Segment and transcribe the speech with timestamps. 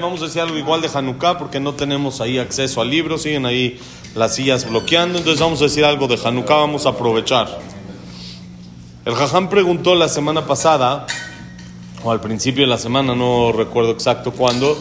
[0.00, 3.46] Vamos a decir algo igual de Hanukkah porque no tenemos ahí acceso al libro, siguen
[3.46, 3.78] ahí
[4.14, 7.58] las sillas bloqueando, entonces vamos a decir algo de Hanukkah, vamos a aprovechar.
[9.04, 11.06] El Jajam preguntó la semana pasada,
[12.02, 14.78] o al principio de la semana, no recuerdo exacto cuándo,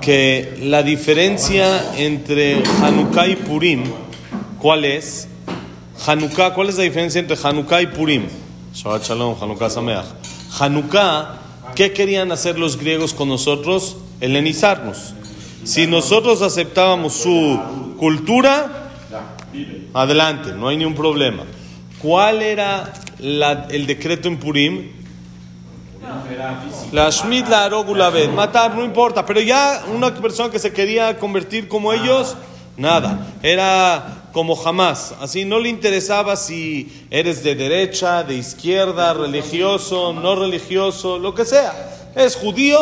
[0.00, 3.84] que la diferencia entre Hanukkah y Purim,
[4.58, 5.28] ¿cuál es?
[6.06, 8.26] Hanukkah, ¿cuál es la diferencia entre Hanukkah y Purim?
[8.74, 10.06] Shabbat Shalom, Hanukkah Sameach.
[10.58, 11.41] Hanukkah,
[11.74, 13.96] ¿qué querían hacer los griegos con nosotros?
[14.20, 15.14] Helenizarnos.
[15.64, 18.90] Si nosotros aceptábamos su cultura,
[19.94, 21.44] adelante, no hay ningún problema.
[21.98, 24.90] ¿Cuál era el decreto en Purim?
[26.90, 31.68] La Shmit, la Arogula matar, no importa, pero ya una persona que se quería convertir
[31.68, 32.36] como ellos,
[32.76, 40.12] nada, era como jamás, así no le interesaba si eres de derecha, de izquierda, religioso,
[40.12, 42.78] no religioso, lo que sea, es judío,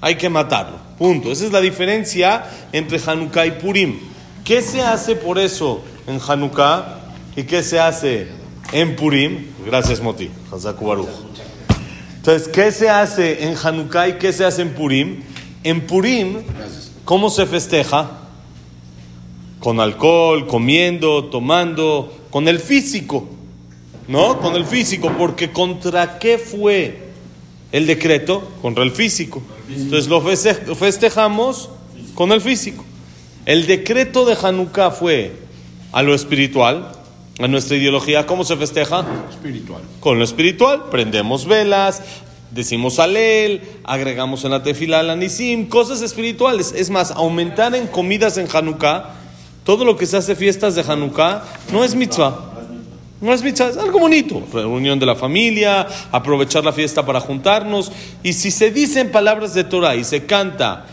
[0.00, 1.32] hay que matarlo, punto.
[1.32, 3.98] Esa es la diferencia entre Hanukkah y Purim.
[4.44, 7.00] ¿Qué se hace por eso en Hanukkah
[7.36, 8.28] y qué se hace
[8.72, 9.46] en Purim?
[9.64, 10.30] Gracias, Moti.
[12.16, 15.22] Entonces, ¿qué se hace en Hanukkah y qué se hace en Purim?
[15.62, 16.42] En Purim,
[17.06, 18.23] ¿cómo se festeja?
[19.64, 23.26] Con alcohol, comiendo, tomando, con el físico,
[24.08, 24.38] ¿no?
[24.38, 26.98] Con el físico, porque ¿contra qué fue
[27.72, 28.46] el decreto?
[28.60, 29.40] Contra el físico.
[29.74, 31.70] Entonces lo feste- lo festejamos
[32.14, 32.84] con el físico.
[33.46, 35.32] El decreto de Hanukkah fue
[35.92, 36.92] a lo espiritual,
[37.38, 39.06] a nuestra ideología, ¿cómo se festeja?
[39.30, 39.80] Espiritual.
[40.00, 42.02] Con lo espiritual, prendemos velas,
[42.50, 46.74] decimos alel, agregamos en la tefila la nisim, cosas espirituales.
[46.76, 49.22] Es más, aumentar en comidas en Hanukkah,
[49.64, 52.52] todo lo que se hace fiestas de Hanukkah, no es mitzvah.
[53.20, 54.42] No es mitzvah, es algo bonito.
[54.52, 57.90] Reunión de la familia, aprovechar la fiesta para juntarnos.
[58.22, 60.84] Y si se dicen palabras de Torah y se canta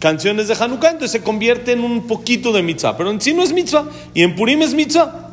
[0.00, 2.96] canciones de Hanukkah, entonces se convierte en un poquito de mitzvah.
[2.96, 3.84] Pero en sí no es mitzvah.
[4.12, 5.28] Y en Purim es mitzvah.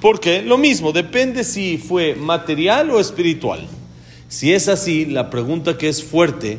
[0.00, 3.66] Porque lo mismo, depende si fue material o espiritual.
[4.28, 6.58] Si es así, la pregunta que es fuerte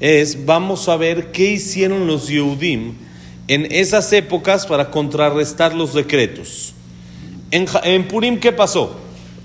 [0.00, 3.03] es, vamos a ver qué hicieron los Yehudim
[3.48, 6.72] en esas épocas para contrarrestar los decretos.
[7.50, 8.96] En, Purim, ¿qué pasó?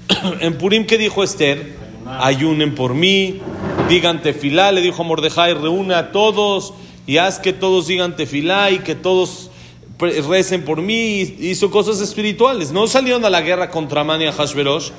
[0.39, 1.77] en Purim, ¿qué dijo Esther?
[2.07, 3.39] Ayunen por mí,
[3.87, 6.73] digan tefilá, le dijo a Mordejai, reúne a todos
[7.05, 9.51] y haz que todos digan tefilá y que todos
[9.99, 11.21] recen por mí.
[11.21, 12.71] Y Hizo cosas espirituales.
[12.71, 14.89] No salieron a la guerra contra Amán y a Hashverosh,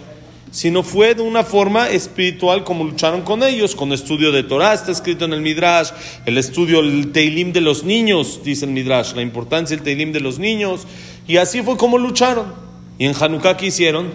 [0.50, 4.90] sino fue de una forma espiritual como lucharon con ellos, con estudio de Torah, está
[4.92, 5.90] escrito en el Midrash,
[6.26, 10.20] el estudio, el Teilim de los niños, dice el Midrash, la importancia del Teilim de
[10.20, 10.86] los niños,
[11.28, 12.52] y así fue como lucharon.
[12.98, 14.10] Y en Hanukkah, ¿qué hicieron?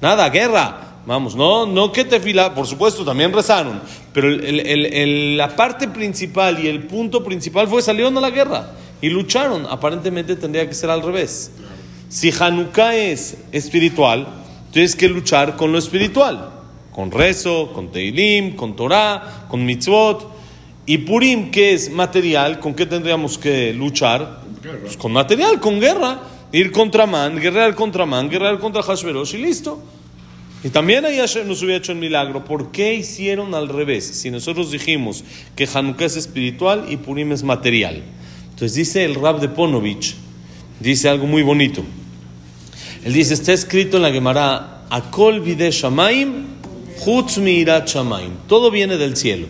[0.00, 0.78] Nada, guerra.
[1.04, 3.82] Vamos, no, no que tefila, por supuesto, también rezaron,
[4.12, 8.30] pero el- el- el- la parte principal y el punto principal fue salieron a la
[8.30, 8.70] guerra
[9.00, 9.66] y lucharon.
[9.68, 11.50] Aparentemente tendría que ser al revés.
[12.08, 14.28] Si Hanukkah es espiritual,
[14.72, 16.50] tienes que luchar con lo espiritual,
[16.92, 20.32] con rezo, con Teilim, con Torah, con mitzvot.
[20.84, 24.40] Y Purim, que es material, ¿con qué tendríamos que luchar?
[24.80, 26.20] Pues con material, con guerra.
[26.54, 29.80] Ir contra Man, guerrear contra Man, guerrear contra Hashverosh y listo.
[30.64, 32.44] Y también ahí Hashem nos hubiera hecho el milagro.
[32.44, 34.04] ¿Por qué hicieron al revés?
[34.04, 35.24] Si nosotros dijimos
[35.56, 38.02] que Hanukkah es espiritual y Purim es material.
[38.50, 40.14] Entonces dice el Rab de Ponovich,
[40.78, 41.82] dice algo muy bonito.
[43.04, 46.46] Él dice, está escrito en la Gemara, Akol vide shamaim,
[47.38, 48.32] mirat shamaim.
[48.46, 49.48] Todo viene del cielo.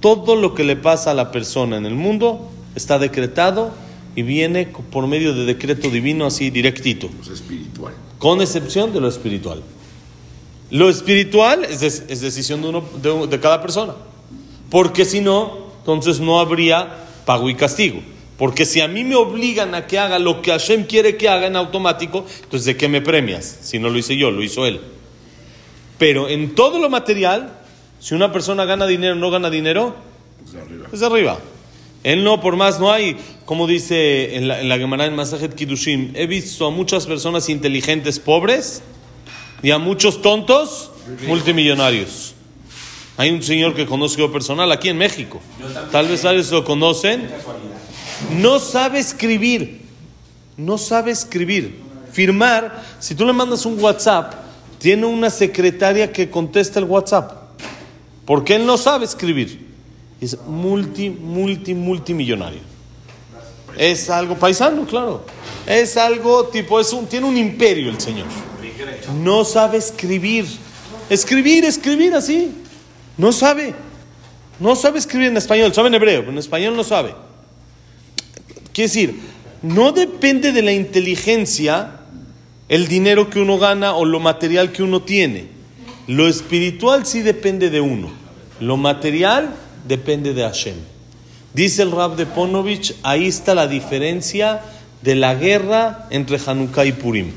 [0.00, 3.72] Todo lo que le pasa a la persona en el mundo está decretado
[4.14, 7.94] y viene por medio de decreto divino así directito espiritual.
[8.18, 9.62] con excepción de lo espiritual.
[10.70, 13.94] Lo espiritual es, es decisión de, uno, de, de cada persona.
[14.70, 18.00] Porque si no, entonces no habría pago y castigo.
[18.40, 21.46] Porque si a mí me obligan a que haga lo que Hashem quiere que haga
[21.46, 23.58] en automático, entonces ¿de qué me premias?
[23.60, 24.80] Si no lo hice yo, lo hizo él.
[25.98, 27.52] Pero en todo lo material,
[27.98, 29.94] si una persona gana dinero o no gana dinero,
[30.42, 30.88] Pues arriba.
[30.90, 31.38] es arriba.
[32.02, 35.54] Él no, por más no hay, como dice en la, en la Gemara en Masajet
[35.54, 38.80] Kiddushim, he visto a muchas personas inteligentes pobres
[39.62, 40.92] y a muchos tontos
[41.26, 42.34] multimillonarios.
[43.18, 45.42] Hay un señor que conozco personal aquí en México.
[45.92, 47.28] Tal vez varios lo conocen.
[48.40, 49.80] No sabe escribir.
[50.56, 51.80] No sabe escribir.
[52.12, 54.34] Firmar, si tú le mandas un WhatsApp,
[54.78, 57.32] tiene una secretaria que contesta el WhatsApp.
[58.24, 59.68] Porque él no sabe escribir.
[60.20, 62.60] Es multi, multi, multimillonario.
[63.76, 65.24] Es algo paisano, claro.
[65.66, 68.26] Es algo tipo, es un, tiene un imperio el señor.
[69.22, 70.46] No sabe escribir.
[71.08, 72.52] Escribir, escribir así.
[73.16, 73.74] No sabe.
[74.58, 77.14] No sabe escribir en español, sabe en hebreo, pero en español no sabe.
[78.80, 79.20] Quiere decir,
[79.60, 82.00] no depende de la inteligencia
[82.66, 85.48] el dinero que uno gana o lo material que uno tiene.
[86.06, 88.10] Lo espiritual sí depende de uno.
[88.58, 89.54] Lo material
[89.86, 90.76] depende de Hashem.
[91.52, 94.62] Dice el Rab de Ponovich, ahí está la diferencia
[95.02, 97.32] de la guerra entre Hanukkah y Purim.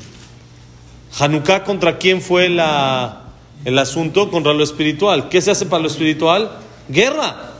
[1.20, 3.24] Hanukkah contra quién fue la,
[3.66, 4.32] el asunto?
[4.32, 5.28] Contra lo espiritual.
[5.28, 6.60] ¿Qué se hace para lo espiritual?
[6.88, 7.52] Guerra.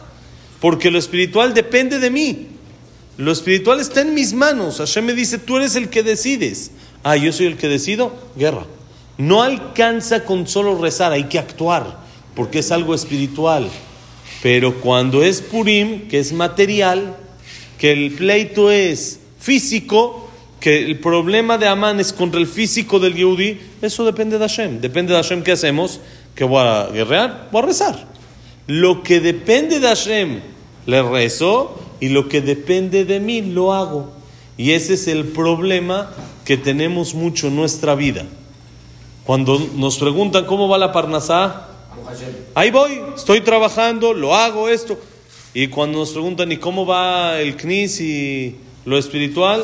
[0.62, 2.53] Porque lo espiritual depende de mí.
[3.18, 4.78] Lo espiritual está en mis manos.
[4.78, 6.72] Hashem me dice, tú eres el que decides.
[7.04, 8.14] Ah, yo soy el que decido.
[8.36, 8.66] Guerra.
[9.18, 12.00] No alcanza con solo rezar, hay que actuar,
[12.36, 13.70] porque es algo espiritual.
[14.42, 17.16] Pero cuando es Purim, que es material,
[17.78, 23.14] que el pleito es físico, que el problema de Amán es contra el físico del
[23.14, 24.82] Yehudi, eso depende de Hashem.
[24.82, 26.00] Depende de Hashem qué hacemos,
[26.34, 28.08] que voy a guerrear, voy a rezar.
[28.66, 30.40] Lo que depende de Hashem,
[30.86, 34.12] le rezo, y lo que depende de mí, lo hago.
[34.58, 36.12] Y ese es el problema
[36.44, 38.26] que tenemos mucho en nuestra vida.
[39.24, 41.70] Cuando nos preguntan cómo va la Parnasá,
[42.56, 45.00] ahí voy, estoy trabajando, lo hago esto.
[45.54, 49.64] Y cuando nos preguntan, ¿y cómo va el CNIS y lo espiritual?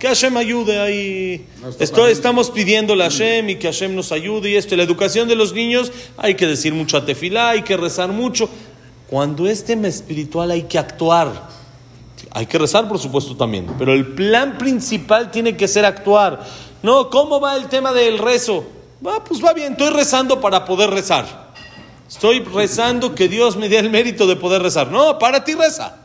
[0.00, 1.46] Que Hashem ayude ahí.
[1.78, 4.74] Estamos pidiéndole a Hashem y que Hashem nos ayude y esto.
[4.74, 8.50] La educación de los niños, hay que decir mucho a tefilá, hay que rezar mucho.
[9.08, 11.56] Cuando es tema espiritual hay que actuar.
[12.38, 13.66] Hay que rezar, por supuesto, también.
[13.80, 16.46] Pero el plan principal tiene que ser actuar.
[16.84, 18.64] No, ¿cómo va el tema del rezo?
[19.04, 21.48] Va, pues va bien, estoy rezando para poder rezar.
[22.08, 24.92] Estoy rezando que Dios me dé el mérito de poder rezar.
[24.92, 25.96] No, para ti reza.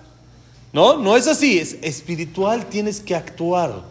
[0.71, 1.59] No, no es así.
[1.59, 3.83] Es espiritual, tienes que actuar.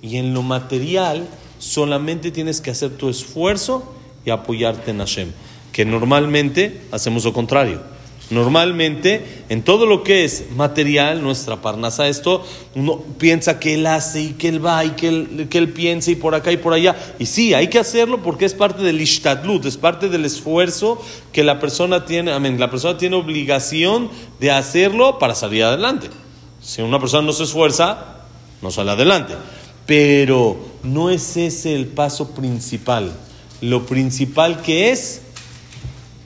[0.00, 1.28] Y en lo material,
[1.58, 5.32] solamente tienes que hacer tu esfuerzo y apoyarte en Hashem.
[5.72, 7.91] Que normalmente hacemos lo contrario.
[8.32, 12.42] Normalmente, en todo lo que es material, nuestra parnasa, esto,
[12.74, 16.10] uno piensa que él hace y que él va y que él, que él piensa
[16.10, 16.96] y por acá y por allá.
[17.18, 20.98] Y sí, hay que hacerlo porque es parte del ishtadlut, es parte del esfuerzo
[21.30, 24.08] que la persona tiene, amén, la persona tiene obligación
[24.40, 26.08] de hacerlo para salir adelante.
[26.62, 28.22] Si una persona no se esfuerza,
[28.62, 29.34] no sale adelante.
[29.84, 33.12] Pero no es ese el paso principal.
[33.60, 35.20] Lo principal que es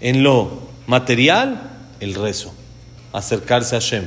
[0.01, 1.66] en lo material
[2.01, 2.53] el rezo,
[3.13, 4.05] acercarse a Hashem,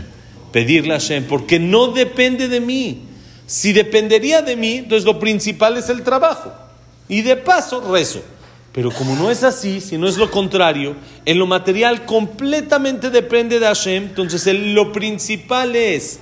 [0.52, 3.04] pedirle a Hashem, porque no depende de mí.
[3.46, 6.54] Si dependería de mí, entonces lo principal es el trabajo.
[7.08, 8.22] Y de paso, rezo.
[8.72, 10.96] Pero como no es así, si no es lo contrario,
[11.26, 16.20] en lo material completamente depende de Hashem, entonces lo principal es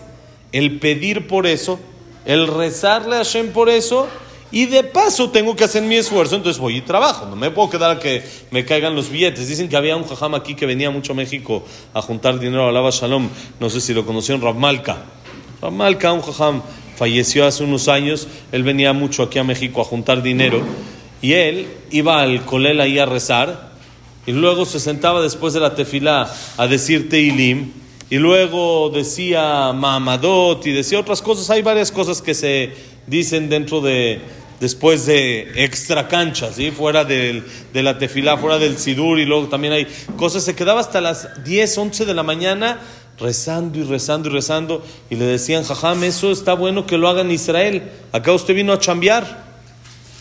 [0.54, 1.78] el pedir por eso,
[2.26, 4.08] el rezarle a Hashem por eso
[4.52, 7.26] y de paso tengo que hacer mi esfuerzo, entonces voy y trabajo.
[7.26, 9.48] No me puedo quedar que me caigan los billetes.
[9.48, 11.64] Dicen que había un jajam aquí que venía mucho a México
[11.94, 13.28] a juntar dinero a Lava Shalom.
[13.60, 14.42] No sé si lo conocieron.
[14.42, 16.62] Rav Malka, un jajam,
[16.96, 18.28] falleció hace unos años.
[18.54, 20.62] Él venía mucho aquí a México a juntar dinero.
[21.22, 23.72] Y él iba al colel ahí a rezar.
[24.26, 27.72] Y luego se sentaba después de la tefilá a decir Teilim.
[28.10, 31.50] Y luego decía Mamadot y decía otras cosas.
[31.50, 34.22] Hay varias cosas que se dicen dentro de,
[34.60, 36.72] después de extra canchas, ¿sí?
[36.72, 37.44] fuera del,
[37.74, 39.88] de la tefilá, fuera del sidur, y luego también hay
[40.18, 42.80] cosas, se quedaba hasta las 10, 11 de la mañana
[43.20, 47.22] rezando y rezando y rezando, y le decían, jajam, eso está bueno que lo haga
[47.22, 49.46] en Israel, acá usted vino a chambear,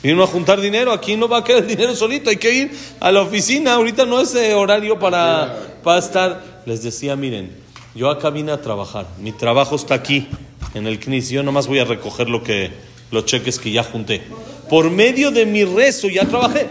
[0.03, 2.71] vino a juntar dinero, aquí no va a quedar el dinero solito, hay que ir
[3.01, 7.55] a la oficina, ahorita no es eh, horario para, para estar, les decía, miren,
[7.95, 10.29] yo acá vine a trabajar, mi trabajo está aquí,
[10.77, 12.71] en el CNIS, yo nomás voy a recoger lo que,
[13.11, 14.21] los cheques que ya junté.
[14.69, 16.69] Por medio de mi rezo ya trabajé.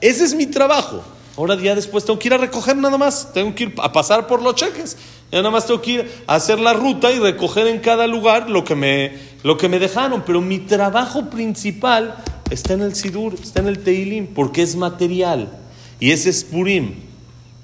[0.00, 1.04] Ese es mi trabajo.
[1.36, 3.32] Ahora ya después tengo que ir a recoger nada más.
[3.32, 4.96] Tengo que ir a pasar por los cheques.
[5.30, 8.50] Ya nada más tengo que ir a hacer la ruta y recoger en cada lugar
[8.50, 9.12] lo que me,
[9.44, 10.24] lo que me dejaron.
[10.26, 12.16] Pero mi trabajo principal
[12.50, 15.52] está en el Sidur, está en el Teilim, porque es material.
[16.00, 16.94] Y ese es Purim.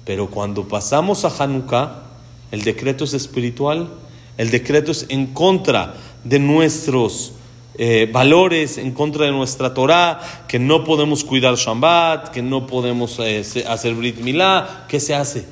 [0.05, 2.03] Pero cuando pasamos a Hanukkah,
[2.51, 3.89] el decreto es espiritual,
[4.37, 7.33] el decreto es en contra de nuestros
[7.77, 13.19] eh, valores en contra de nuestra Torah, que no podemos cuidar Shabbat, que no podemos
[13.19, 15.45] eh, hacer Brit Milá, ¿qué se hace?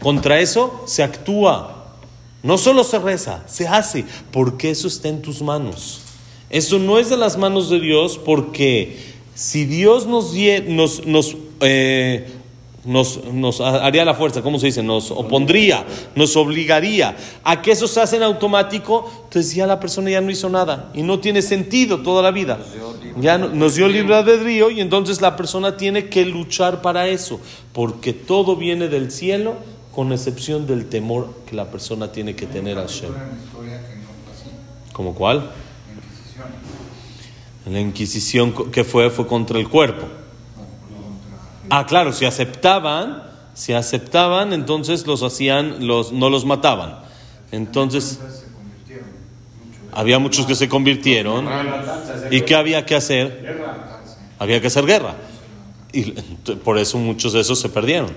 [0.00, 1.84] Contra eso se actúa.
[2.42, 6.00] No solo se reza, se hace, porque eso está en tus manos.
[6.48, 8.98] Eso no es de las manos de Dios, porque
[9.34, 10.34] si Dios nos,
[10.66, 12.30] nos, nos eh,
[12.84, 14.82] nos, nos, haría la fuerza, ¿cómo se dice?
[14.82, 15.84] Nos opondría,
[16.16, 20.30] nos obligaría a que eso se hace en automático, entonces ya la persona ya no
[20.30, 22.58] hizo nada y no tiene sentido toda la vida.
[23.20, 27.40] Ya nos dio libre albedrío y entonces la persona tiene que luchar para eso,
[27.72, 29.54] porque todo viene del cielo
[29.94, 33.12] con excepción del temor que la persona tiene que tener a Hashem.
[34.92, 35.50] ¿Como cuál?
[37.64, 39.08] En la Inquisición, ¿qué fue?
[39.10, 40.21] Fue contra el cuerpo.
[41.70, 43.22] Ah, claro, si aceptaban,
[43.54, 46.98] si aceptaban, entonces los hacían, los, no los mataban.
[47.50, 48.20] Entonces,
[49.92, 51.48] había muchos que se convirtieron.
[52.30, 53.60] ¿Y qué había que hacer?
[54.38, 55.14] Había que hacer guerra.
[55.92, 56.12] Y
[56.64, 58.10] por eso muchos de esos se perdieron.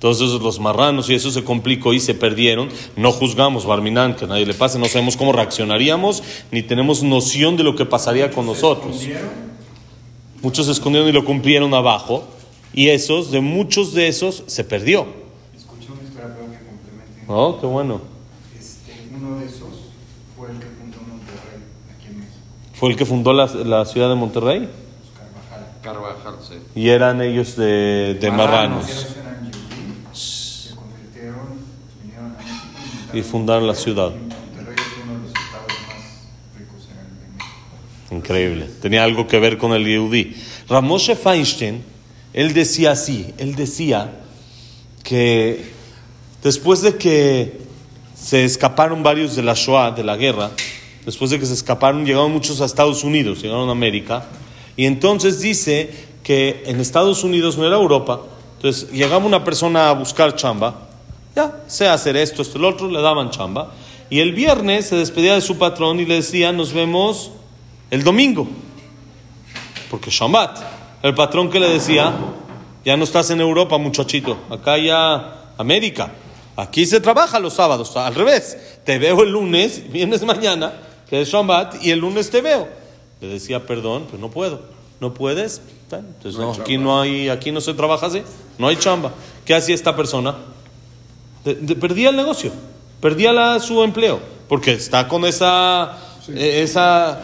[0.00, 2.70] Entonces los marranos y eso se complicó y se perdieron.
[2.96, 7.58] No juzgamos, Barminán, que a nadie le pase, no sabemos cómo reaccionaríamos, ni tenemos noción
[7.58, 9.06] de lo que pasaría con nosotros.
[10.40, 12.26] Muchos se escondieron y lo cumplieron abajo,
[12.72, 15.06] y esos, de muchos de esos, se perdió.
[15.56, 17.24] Escuché una historia, pero que complemente.
[17.26, 18.00] Oh, qué bueno.
[18.58, 19.68] Este, uno de esos
[20.36, 21.60] fue el que fundó Monterrey,
[21.96, 22.34] aquí en México,
[22.74, 24.70] Fue el que fundó la, la ciudad de Monterrey, los
[25.82, 26.14] Carvajal.
[26.22, 26.54] Carvajal, sí.
[26.74, 28.88] y eran ellos de, de marranos.
[28.88, 31.58] Ellos eran Yehudí, se convirtieron,
[32.02, 34.10] vinieron a México Y fundaron la ciudad.
[34.10, 38.14] Monterrey es uno de los estados más ricos en, en México.
[38.14, 38.70] Increíble.
[38.80, 40.36] Tenía algo que ver con el Yehudí.
[40.68, 41.82] Ramoshe Feinstein,
[42.32, 44.12] él decía así, él decía
[45.02, 45.64] que
[46.42, 47.60] después de que
[48.14, 50.50] se escaparon varios de la Shoah, de la guerra,
[51.04, 54.26] después de que se escaparon, llegaron muchos a Estados Unidos, llegaron a América,
[54.76, 55.90] y entonces dice
[56.22, 58.20] que en Estados Unidos no era Europa,
[58.56, 60.88] entonces llegaba una persona a buscar chamba,
[61.34, 63.72] ya, sé hacer esto, esto, el otro, le daban chamba,
[64.10, 67.30] y el viernes se despedía de su patrón y le decía, nos vemos
[67.90, 68.46] el domingo,
[69.90, 72.12] porque Shabbat, el patrón que le decía,
[72.84, 76.12] ya no estás en Europa, muchachito, acá ya América,
[76.56, 80.72] aquí se trabaja los sábados, al revés, te veo el lunes, vienes mañana,
[81.08, 82.68] que es Shabbat, y el lunes te veo.
[83.20, 84.60] Le decía, perdón, pero no puedo,
[85.00, 85.60] ¿no puedes?
[85.92, 88.22] Entonces, no, aquí no hay, aquí no se trabaja así,
[88.58, 89.12] no hay chamba.
[89.44, 90.36] ¿Qué hacía esta persona?
[91.44, 92.52] De- de- perdía el negocio,
[93.00, 97.20] perdía la- su empleo, porque está con esa, eh, esa,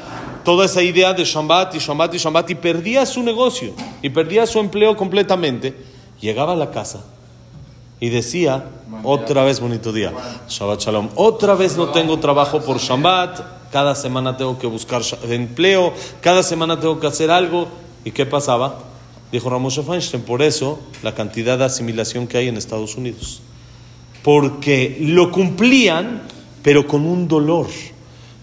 [0.47, 4.47] toda esa idea de Shabbat y Shabbat y Shabbat y perdía su negocio y perdía
[4.47, 5.75] su empleo completamente.
[6.21, 7.05] Llegaba a la casa
[8.01, 8.65] y decía,
[9.03, 10.13] otra vez bonito día,
[10.49, 15.93] Shabbat Shalom, otra vez no tengo trabajo por Shabbat, cada semana tengo que buscar empleo,
[16.21, 17.67] cada semana tengo que hacer algo.
[18.05, 18.79] ¿Y qué pasaba?
[19.33, 23.43] Dijo Ramoshe Feinstein, por eso la cantidad de asimilación que hay en Estados Unidos
[24.27, 26.23] porque lo cumplían,
[26.61, 27.69] pero con un dolor.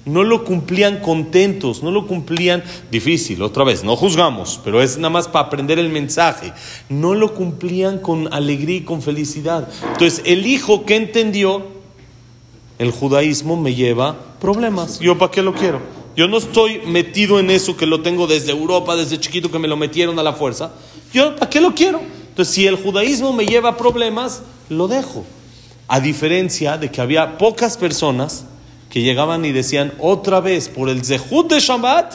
[0.06, 5.10] No lo cumplían contentos, no lo cumplían difícil, otra vez, no juzgamos, pero es nada
[5.10, 6.52] más para aprender el mensaje.
[6.90, 9.70] No lo cumplían con alegría y con felicidad.
[9.94, 11.68] Entonces, el hijo que entendió,
[12.80, 15.00] el judaísmo me lleva problemas.
[15.00, 15.80] ¿Yo para qué lo quiero?
[16.18, 19.70] Yo no estoy metido en eso que lo tengo desde Europa, desde chiquito que me
[19.70, 20.74] lo metieron a la fuerza.
[21.14, 22.02] ¿Yo para qué lo quiero?
[22.30, 25.24] Entonces, si el judaísmo me lleva problemas, lo dejo.
[25.88, 28.46] A diferencia de que había pocas personas
[28.94, 32.14] que llegaban y decían otra vez por el Zehut de Shabbat,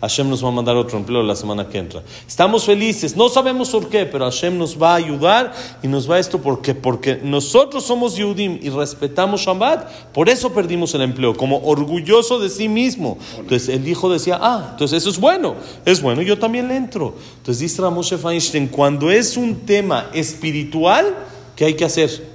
[0.00, 2.04] Hashem nos va a mandar otro empleo la semana que entra.
[2.28, 6.14] Estamos felices, no sabemos por qué, pero Hashem nos va a ayudar y nos va
[6.14, 11.36] a esto porque porque nosotros somos Yehudim y respetamos Shabbat, por eso perdimos el empleo,
[11.36, 13.18] como orgulloso de sí mismo.
[13.40, 17.16] Entonces el hijo decía, ah, entonces eso es bueno, es bueno, yo también le entro.
[17.38, 21.16] Entonces dice Ramoshe Feinstein, cuando es un tema espiritual,
[21.56, 22.30] ¿qué hay que hacer?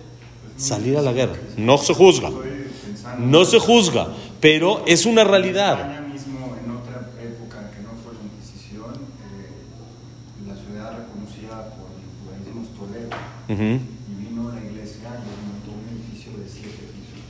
[0.57, 1.35] Salir a la guerra.
[1.55, 2.31] No se juzga,
[3.19, 4.07] no se juzga,
[4.41, 6.01] pero es una realidad.
[8.23, 10.33] Inquisición, eh,
[13.47, 13.63] Ujú.
[13.63, 17.21] y vino la iglesia y montó un edificio de siete pisos.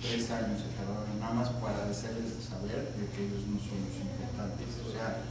[0.00, 3.96] Tres años se tardaron nada más para hacerles saber de que ellos no son los
[4.00, 4.66] importantes.
[4.88, 5.22] O sea,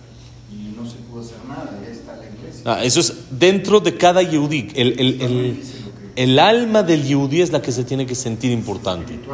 [0.51, 2.61] y no se pudo hacer nada, ya está la iglesia.
[2.65, 4.69] Ah, eso es dentro de cada Yehudí.
[4.75, 5.63] El, el- el- el
[6.39, 9.13] alma del Yehudí es la que se tiene que sentir importante.
[9.13, 9.31] Te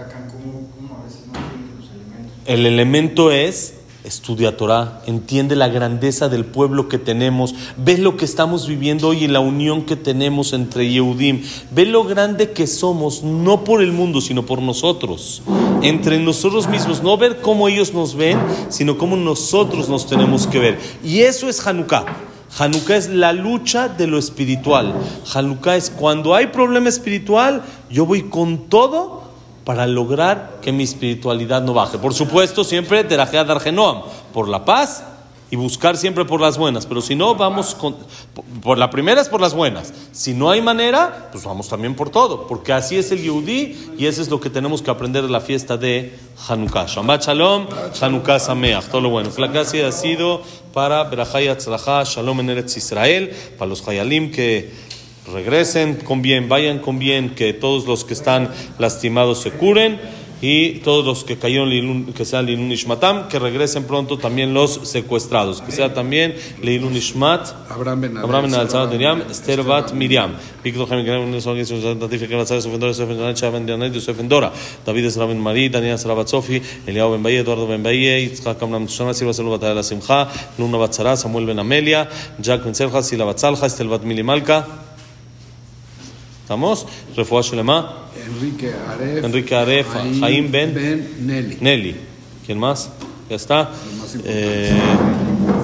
[0.00, 1.34] atacan como a veces no
[1.78, 2.32] los elementos.
[2.46, 3.74] El elemento es
[4.04, 9.24] estudia Torah, entiende la grandeza del pueblo que tenemos, ve lo que estamos viviendo hoy
[9.24, 13.92] en la unión que tenemos entre Yehudim, ve lo grande que somos, no por el
[13.92, 15.42] mundo, sino por nosotros,
[15.82, 20.58] entre nosotros mismos, no ver cómo ellos nos ven, sino cómo nosotros nos tenemos que
[20.58, 20.78] ver.
[21.04, 22.29] Y eso es Hanukkah.
[22.58, 24.94] Hanukkah es la lucha de lo espiritual.
[25.32, 29.22] Hanukkah es cuando hay problema espiritual, yo voy con todo
[29.64, 31.98] para lograr que mi espiritualidad no baje.
[31.98, 34.02] Por supuesto, siempre terajea dar genoam,
[34.32, 35.04] por la paz
[35.50, 36.86] y buscar siempre por las buenas.
[36.86, 37.96] Pero si no, vamos con.
[38.62, 39.92] Por, la primera es por las buenas.
[40.12, 42.46] Si no hay manera, pues vamos también por todo.
[42.46, 45.40] Porque así es el Yehudí y eso es lo que tenemos que aprender de la
[45.40, 46.16] fiesta de
[46.48, 46.86] Hanukkah.
[46.86, 47.66] Shabbat Shalom,
[48.00, 48.86] Hanukkah Sameach.
[48.86, 49.30] Todo lo bueno.
[49.36, 50.42] La clase ha sido
[50.72, 54.70] para Berajay Atzlachá, Shalom en Eretz Israel, para los Hayalim que
[55.32, 60.00] regresen con bien, vayan con bien, que todos los que están lastimados se curen
[60.40, 65.60] y todos los que cayeron que sean Leilun Ishmatam, que regresen pronto también los secuestrados,
[65.60, 70.32] que sea también Leilun Ishmat, Abraham Ben Sarah Miriam, Esther Bat Miriam,
[70.64, 73.94] Víctor Jaime Guerrero, Nelson Guerrero, Yosef Tatifi, Kevin Lazar, Yosef Endora, Yosef Chava Ben Dianet,
[73.94, 74.52] Yosef Endora,
[74.84, 78.62] David Ezra Ben Marí, Daniel Ezra Bat Sofi, Eliao Ben Baye, Eduardo Ben Baye, Yitzhak
[78.62, 80.28] Amram Tushana, Silva Salud Batalla La Simcha,
[80.58, 82.08] Luna Bat Samuel Ben Amelia,
[82.40, 84.89] Jack Ben Serja, Sila Bat Salja, Estel Bat Mili Malka.
[86.50, 86.84] ¿Estamos?
[87.16, 89.24] Refuah Shelema, Enrique Aref.
[89.24, 89.86] Enrique Aref,
[90.18, 91.58] Jaim Ben- Ben Nelly.
[91.60, 91.96] Nelly.
[92.44, 92.90] ¿Quién más?
[93.30, 93.70] Ya está.
[94.24, 94.72] Eh,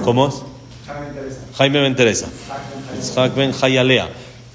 [0.05, 0.35] ¿Cómo es?
[1.57, 2.29] Jaime Ben Teresa.
[2.97, 4.07] Isaac Ben Hayalea.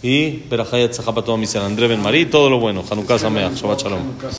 [0.02, 1.60] Y Berajaya Tzahapatoa Misel.
[1.64, 2.24] André Ben Marí.
[2.24, 2.82] Todo lo bueno.
[2.90, 3.54] Hanukkah Sameach.
[3.54, 4.00] Shabbat Shalom.